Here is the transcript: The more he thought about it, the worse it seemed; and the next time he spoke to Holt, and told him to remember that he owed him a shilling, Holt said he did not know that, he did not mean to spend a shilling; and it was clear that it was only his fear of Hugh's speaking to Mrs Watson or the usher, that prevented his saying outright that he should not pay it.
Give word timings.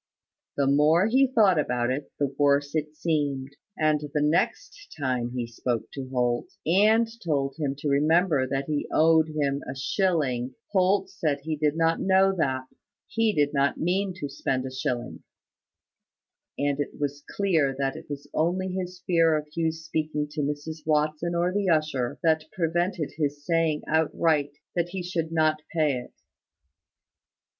The 0.57 0.65
more 0.65 1.05
he 1.05 1.27
thought 1.27 1.59
about 1.59 1.91
it, 1.91 2.11
the 2.17 2.33
worse 2.39 2.73
it 2.73 2.95
seemed; 2.95 3.55
and 3.77 3.99
the 3.99 4.19
next 4.23 4.95
time 4.99 5.29
he 5.35 5.45
spoke 5.45 5.91
to 5.93 6.09
Holt, 6.09 6.47
and 6.65 7.07
told 7.23 7.53
him 7.59 7.75
to 7.77 7.87
remember 7.87 8.47
that 8.47 8.65
he 8.65 8.87
owed 8.91 9.27
him 9.27 9.61
a 9.69 9.75
shilling, 9.75 10.55
Holt 10.71 11.07
said 11.11 11.41
he 11.41 11.55
did 11.55 11.77
not 11.77 11.99
know 12.01 12.35
that, 12.35 12.63
he 13.05 13.31
did 13.31 13.53
not 13.53 13.77
mean 13.77 14.11
to 14.15 14.27
spend 14.27 14.65
a 14.65 14.71
shilling; 14.73 15.21
and 16.57 16.79
it 16.79 16.99
was 16.99 17.23
clear 17.37 17.75
that 17.77 17.95
it 17.95 18.09
was 18.09 18.27
only 18.33 18.69
his 18.69 19.03
fear 19.05 19.37
of 19.37 19.45
Hugh's 19.55 19.85
speaking 19.85 20.27
to 20.31 20.41
Mrs 20.41 20.77
Watson 20.83 21.35
or 21.35 21.53
the 21.53 21.69
usher, 21.69 22.17
that 22.23 22.45
prevented 22.53 23.11
his 23.17 23.45
saying 23.45 23.83
outright 23.87 24.53
that 24.75 24.89
he 24.89 25.03
should 25.03 25.31
not 25.31 25.61
pay 25.71 25.93
it. 25.99 26.13